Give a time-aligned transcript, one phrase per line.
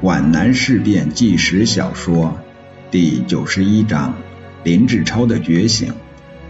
[0.00, 2.38] 皖南事变纪实小说
[2.88, 4.14] 第九十一章：
[4.62, 5.92] 林志超的觉醒。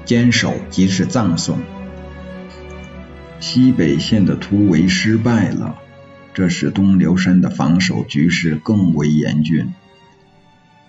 [0.05, 1.59] 坚守即是葬送。
[3.41, 5.77] 西北线的突围失败了，
[6.35, 9.73] 这使东流山的防守局势更为严峻。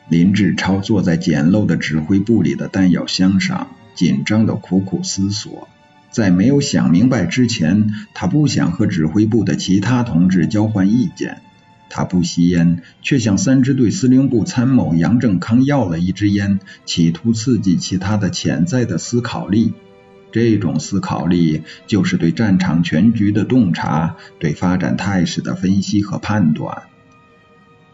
[0.10, 5.70] 林志超坐在简陋的指挥部里的弹药箱上，紧张的苦苦思索。
[6.12, 11.42] 在没有想明白之前，他不想和指挥部的其他同志交换意见。
[11.90, 19.74] 他不吸烟，却向三支队司令部参谋杨正康要了一支烟，企图刺激其他的潜在的思考力。
[20.32, 26.84] 这种思考力就是对战场全局的洞察，对发展态势的分析和判断。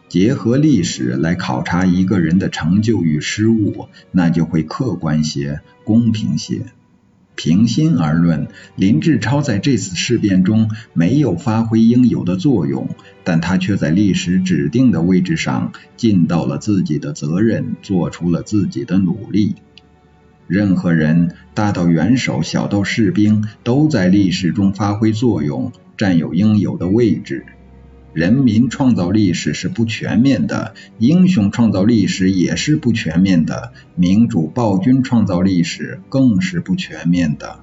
[0.10, 6.66] 结合历史来考察一个人的成就与失误，那就会客观些，公平些。
[7.36, 12.90] 平心而论，林志超在这次事变中没有发挥应有的作用，
[13.24, 19.56] 但他却在历史指定的位置上尽到了自己的责任，做出了自己的努力。
[20.48, 27.46] 任何人，大到元首，小到士兵，都在历史中发挥作用，占有应有的位置。
[28.16, 37.60] 人民创造历史是不全面的，英雄创造历史也是不全面的，民主暴君创造历史更是不全面的。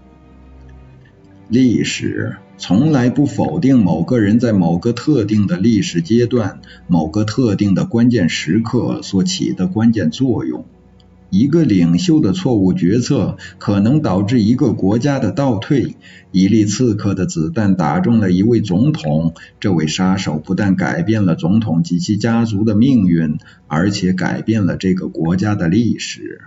[1.48, 10.66] 历史从来不否定某个人在某个特定的历史阶段、某个特定的关键时刻所起的关键作用。
[11.32, 15.96] 一个领袖的错误决策可能导致一个国家的倒退。
[16.30, 26.42] 一粒刺客的子弹打中了一位总统，这位杀手不但改变了总统及其家族的命运，而且改变了这个国家的历史。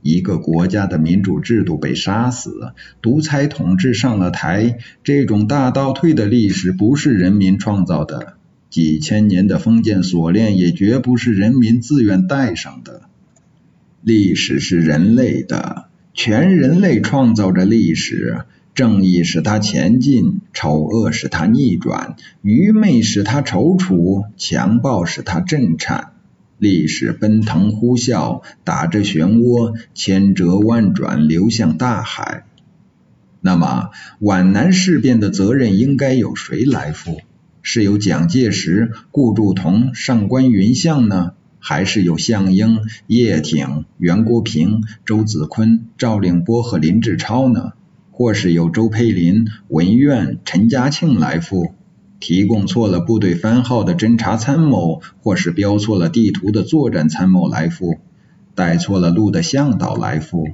[0.00, 8.38] 一个国家的民主制度被杀死，独裁统治上了台，这种大倒退的历史不是人民创造的，
[8.70, 13.02] 几千年的封建锁链也绝不是人民自愿戴上的。
[14.04, 18.42] 历史是人类的，全人类创造着历史。
[18.74, 26.08] 正义使它前进，丑恶使它逆转，愚昧使它踌躇，强暴使它震颤。
[26.58, 32.44] 历史奔腾呼啸，打着漩涡，千折万转，流向大海。
[33.40, 37.20] 那么，皖南事变的责任应该由谁来负？
[37.62, 41.32] 是由蒋介石、顾祝同、上官云相呢？
[41.66, 47.72] 还是有项英、叶挺、袁国平、周子坤、赵令波和林志超呢？
[48.10, 51.72] 或是由周佩林、文苑、陈嘉庆来负？
[52.20, 57.96] 提供错了部队番号的侦察参谋，或是标错了地图的作战参谋来负？
[58.54, 60.50] 带错了路的向导来负？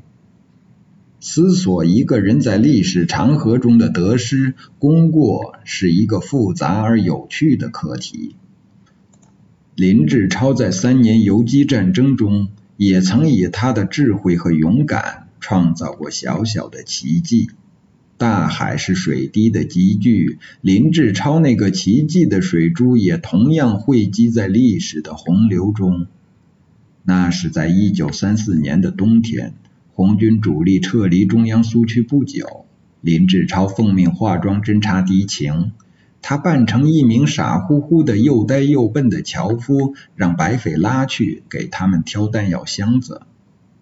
[1.19, 8.37] 思索一个人在历史长河中的得失功过，是一个复杂而有趣的课题。
[9.80, 17.48] 林志超在三年游击战争中，也曾以他的智慧和勇敢创造过小小的奇迹。
[18.19, 26.06] 大海是水滴的集聚，林志超那个奇迹的水珠也同样汇集在历史的洪流中。
[27.02, 29.54] 那是在一九三四年的冬天，
[29.94, 32.66] 红军主力撤离中央苏区不久，
[33.00, 35.72] 林志超奉命化妆侦察敌情。
[36.22, 43.22] 他扮成一名傻乎乎的又呆又笨的樵夫，让白匪拉去给他们挑弹药箱子。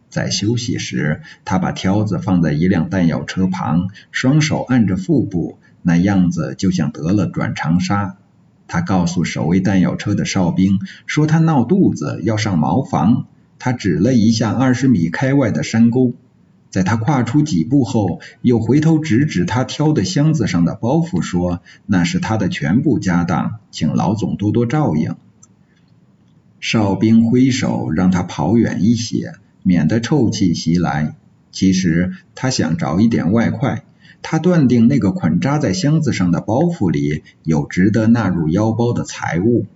[0.09, 8.15] 在休息时，他把挑子放在一辆弹药车旁，双手按着腹部，那样子就像得了转肠痧。
[8.67, 13.27] 他告诉守卫弹药车的哨兵，说他闹肚子要上茅房。
[13.59, 16.15] 他指了一下二十米开外的山沟。
[16.71, 25.17] 在他跨出几步后，又回头指指他挑的箱子上的包袱，说：“那是他的全部家当，请老总多多照应。”
[26.61, 31.15] 哨兵挥手让他跑远一些，免得臭气袭来。
[31.51, 33.85] 其实他想找一点外快，
[34.21, 39.67] 他断定那个捆扎在箱子上的包袱里有值得纳入腰包的财物。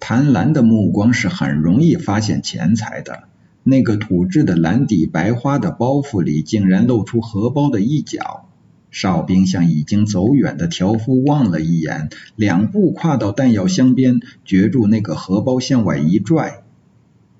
[0.00, 3.28] 贪婪的目光是很容易发现钱财的。
[3.64, 8.48] 那个土制的蓝底白花的包袱里，竟然露出荷包的一角。
[8.90, 16.62] 哨兵向已经走远的条夫望了一眼，两步跨到弹药箱边，攫住那个荷包向外一拽。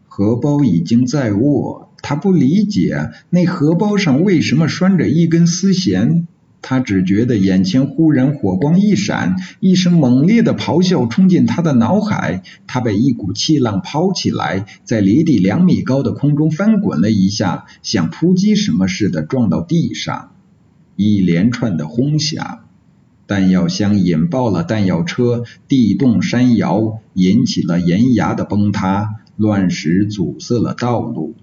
[0.07, 6.27] 荷包已经在握，他不理解那荷包上为什么拴着一根丝弦。
[6.63, 20.31] 他只觉得眼前忽然火光一闪，一声猛烈的咆哮冲进他的脑海，他被一股气浪抛起来，在离地两米高的空中翻滚了一下，像扑击什么似的撞到地上，
[20.97, 22.61] 一连串的轰响。
[23.27, 31.35] 弹药箱引爆了弹药车，地动山摇，引起了岩崖的崩塌，乱石阻塞了道路。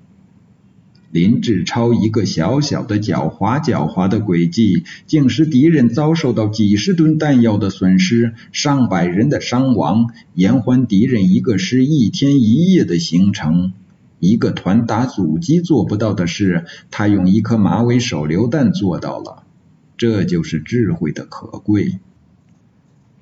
[1.11, 13.73] 林志超一个小小的狡猾狡猾的诡计，竟使敌人遭受到几十吨弹药的损失，上百人的伤亡，延缓敌人一个师一天一夜的行程。
[14.19, 19.43] 一个团打阻击做不到的事，他用一颗马尾手榴弹做到了。
[19.97, 21.99] 这就是智慧的可贵。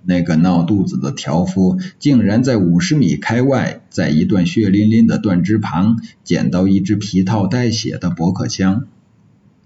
[0.09, 8.85] 那个闹肚子的条夫竟然在五十米开外，在一段血淋淋的断肢旁捡到一支皮套带血的驳壳枪。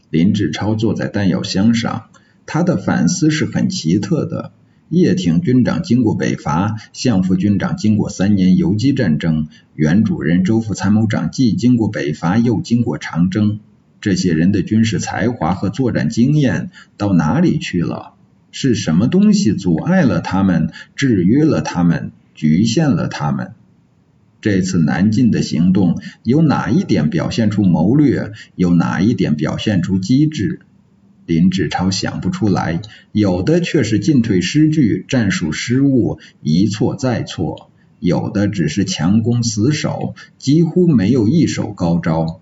[0.10, 2.06] 林志超坐在弹药箱上，
[2.48, 4.52] 他的反思是很奇特的。
[4.90, 13.60] 叶挺军长经过北伐，项副军长经过三年游击战争，原主任、周副参谋长既经过北伐，又经过长征。
[14.02, 18.16] 这些人的军事才华和作战经验到哪里去了？
[18.52, 23.54] 是什么东西阻碍了他们，制约了他们，局限了他们？
[24.42, 28.32] 这次南进的行动有哪一点表现出谋略？
[28.56, 30.62] 有哪一点表现出机智？
[31.28, 32.82] 林志超想不出来，
[33.12, 37.70] 有的却是进退失据，战术失误，一错再错；
[38.00, 42.42] 有的只是强攻死守，几乎没有一手高招。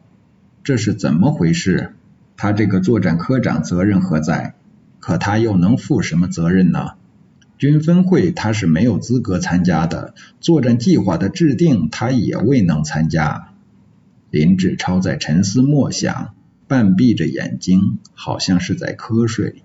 [0.63, 1.91] 这是怎么回事？
[2.37, 4.55] 他这个作战科长责任何在？
[4.99, 6.91] 可他又能负什么责任呢？
[7.57, 13.49] 军分会他是没有资格参加的，作战计划的制定他也未能参加。
[14.31, 16.33] 林志超在沉思默想，
[16.67, 19.63] 半闭着眼睛，好像是在瞌睡。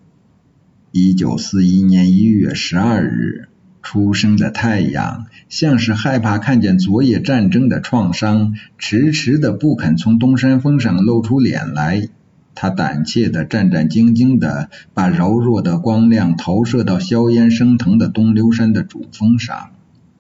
[0.91, 3.49] 一九四一年一月十二日，
[3.83, 12.09] 初升的太阳像是害怕看见昨夜战争的创伤，迟迟的不肯从东山峰上露出脸来。
[12.55, 19.71] 他胆怯的、战战兢兢的，把柔弱的光亮投射到硝烟升腾的东流山的主峰上。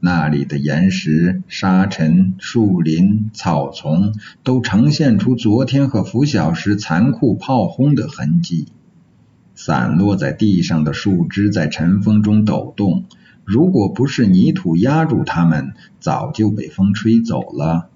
[0.01, 8.67] 那里的岩石、沙尘、树林、草丛，都呈现出昨天和拂晓时残酷炮轰的痕迹。
[9.55, 13.05] 散落在地上的树枝在晨风中抖动，
[13.45, 17.89] 如果不是泥土压住它们，早就被风吹走了。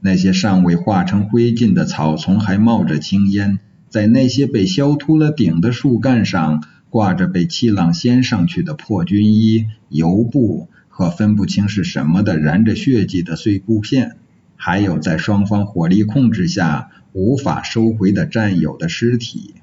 [0.00, 3.60] 那些尚未化成灰烬的草丛还冒着青烟。
[3.92, 14.16] 在那些被削秃了顶的树干上，挂着被气浪掀上去的破军衣、油布和分不清是什么的染着血迹的碎布片，
[14.56, 19.56] 还有在双方火力控制下无法收回的战友的尸体。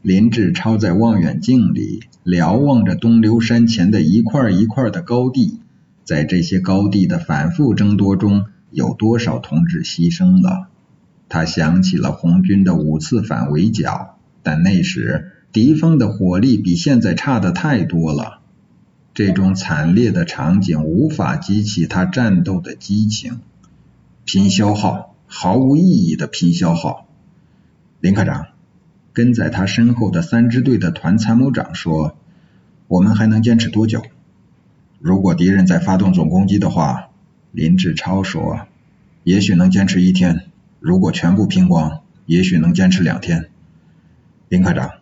[0.00, 5.60] 林志超在望远镜里瞭望着东流山前的一块一块的高地，
[6.02, 10.70] 在这些高地的反复争夺中，有多少同志牺牲了？
[11.28, 18.40] 他想起了红军的五次反围剿，但那时敌方的火力比现在差的太多了。
[19.14, 23.40] 这种惨烈的场景无法激起他战斗的激情，
[24.24, 27.08] 拼消耗，毫无意义的拼消耗。
[28.00, 28.46] 林科长，
[29.12, 32.16] 跟在他身后的三支队的团参谋长说
[32.86, 34.02] ：“我们还能坚持多久？
[35.00, 37.10] 如果敌人再发动总攻击的话，
[37.50, 38.60] 林志超说，
[39.24, 40.42] 也许能坚持一天。”
[40.80, 43.50] 如果全部拼光，也许能坚持两天。
[44.48, 44.92] 林科长，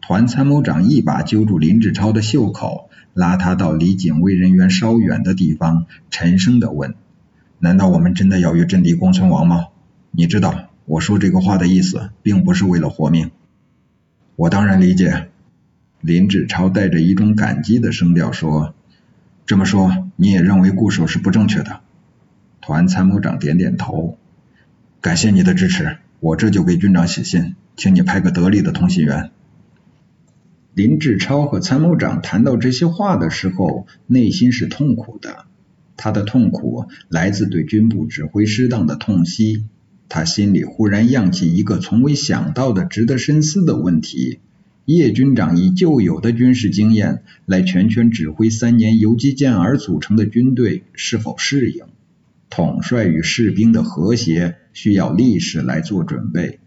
[0.00, 6.94] 团参谋长一把揪住林志超的袖口，拉他到离警卫人员稍远的地方，沉声的问
[7.58, 9.66] ：“难道我们真的要与阵地共存亡吗？
[10.10, 13.30] 你知道我说这个话的意思，并不是为了活命。”
[14.36, 15.28] 我当然理解。
[16.02, 18.74] 林志超带着一种感激的声调说
[19.44, 21.80] ：“这么说，你也认为固守是不正确的？”
[22.60, 24.16] 团参谋长点点头。
[25.06, 29.30] 感谢你的支持，我这就给军长写信，请你派个得力的通信员。
[30.74, 35.44] 林志超和参谋长谈到这些话的时候，内心是痛苦的。
[35.96, 39.66] 他的痛苦来自对军部指挥失当的痛惜。
[40.08, 44.40] 他心里忽然漾起一个从未想到的、值得深思的问题：
[44.86, 51.84] 叶军长以旧有的军事经验来全权指挥三年游击健儿组成的军队，是否适应？
[52.50, 56.60] 统帅与士兵的和谐需要历史来做准备。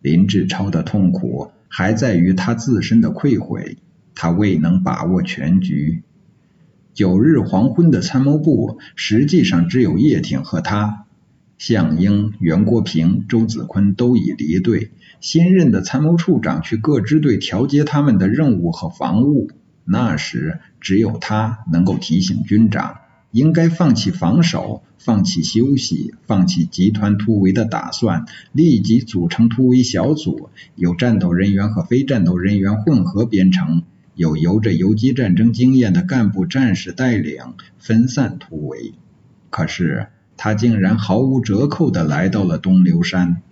[0.00, 3.78] 林志超的痛苦还在于他自身的愧悔，
[4.14, 6.04] 他未能把握全局。
[6.94, 11.06] 九日黄昏的参谋部实际上只有叶挺和他，
[11.58, 19.50] 项英、袁国平、周子坤都已离队，新任的参谋处长去各支队调节他们的任务和防务。
[19.84, 22.98] 那时只有他能够提醒军长。
[23.30, 33.82] 应该放弃防守，放弃休息，放弃集团突围的打算，立即组成突围小组，由战斗人员和非战斗人员混合编成，
[34.14, 38.94] 有由着游击战争经验的干部战士带领分散突围。
[39.48, 43.42] 可是他竟然毫无折扣地来到了东流山。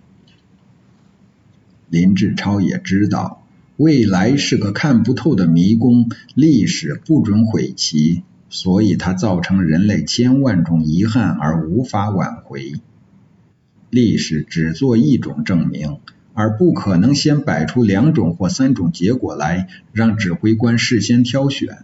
[1.89, 3.45] 林志超也知道，
[3.77, 12.73] 未来是个看不透的迷宫，历史不准悔其，所以他造成人类千万种遗憾而无法挽回。
[13.89, 15.97] 历史只做一种证明，
[16.33, 21.79] 而不可能先摆出两种或三种结果来，让指挥官事先挑选。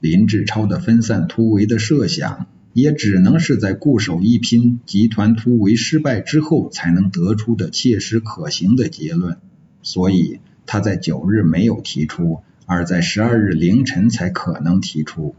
[0.00, 9.38] 林志超的分散突围的设想，也只能是在固守一拼、集团突围失败之后才能得出的切实可行的结论。
[9.82, 15.34] 所以他在九日没有提出，而在十二日凌晨才可能提出。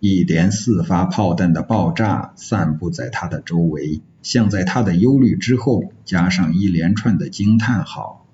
[0.00, 8.24] 一连四发炮弹的爆炸散布在他的周围，像在他的忧虑之后加上一连串的惊叹号。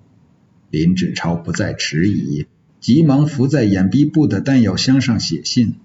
[0.69, 2.45] 林志超不再迟疑，
[2.79, 5.75] 急忙伏在掩蔽部的弹药箱上写信：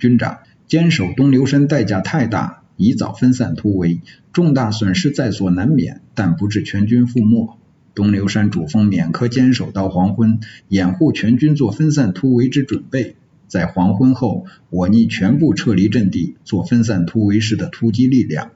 [0.00, 4.00] 军长，坚守东流山代价太大，宜早分散突围，
[4.32, 7.56] 重大损失在所难免，但不致全军覆没。
[7.94, 13.14] 东流山主峰勉可坚守到黄昏，掩护全军做分散突围之准备。
[13.46, 18.50] 在黄昏后，我拟全部撤离阵地，做分散突围式的突击力量。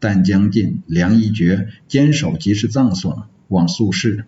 [0.00, 3.22] 弹将尽，粮已绝，坚守即是葬送。
[3.48, 4.24] 望速逝。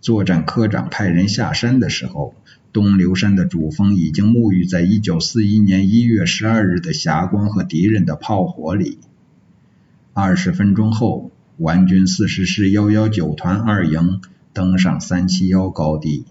[0.00, 2.34] 作战科长派人下山的时候，
[2.72, 8.98] 东流山的主峰已经沐浴在1941年1月12日的霞光和敌人的炮火里。
[10.12, 11.30] 二十分钟后。
[11.56, 14.20] 皖军四十师幺幺九团二营
[14.52, 16.24] 登上三七幺高地。